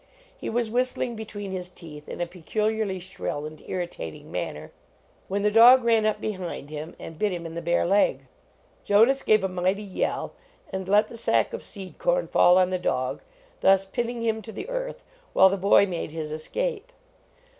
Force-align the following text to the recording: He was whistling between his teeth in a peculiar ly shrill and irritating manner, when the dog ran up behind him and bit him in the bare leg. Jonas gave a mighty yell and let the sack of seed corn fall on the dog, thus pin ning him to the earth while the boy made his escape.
He 0.35 0.49
was 0.49 0.67
whistling 0.71 1.15
between 1.15 1.51
his 1.51 1.69
teeth 1.69 2.09
in 2.09 2.19
a 2.21 2.25
peculiar 2.25 2.87
ly 2.87 2.97
shrill 2.97 3.45
and 3.45 3.61
irritating 3.67 4.31
manner, 4.31 4.71
when 5.27 5.43
the 5.43 5.51
dog 5.51 5.83
ran 5.83 6.07
up 6.07 6.19
behind 6.19 6.71
him 6.71 6.95
and 6.97 7.19
bit 7.19 7.31
him 7.31 7.45
in 7.45 7.53
the 7.53 7.61
bare 7.61 7.85
leg. 7.85 8.25
Jonas 8.83 9.21
gave 9.21 9.43
a 9.43 9.47
mighty 9.47 9.83
yell 9.83 10.33
and 10.73 10.87
let 10.89 11.07
the 11.07 11.17
sack 11.17 11.53
of 11.53 11.61
seed 11.61 11.99
corn 11.99 12.27
fall 12.27 12.57
on 12.57 12.71
the 12.71 12.79
dog, 12.79 13.21
thus 13.59 13.85
pin 13.85 14.07
ning 14.07 14.21
him 14.21 14.41
to 14.41 14.51
the 14.51 14.67
earth 14.69 15.03
while 15.33 15.49
the 15.49 15.55
boy 15.55 15.85
made 15.85 16.11
his 16.11 16.31
escape. 16.31 16.91